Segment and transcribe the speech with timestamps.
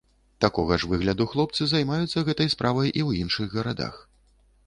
[0.43, 3.95] Такога ж выгляду хлопцы займаюцца гэтай справай у іншых гарадах.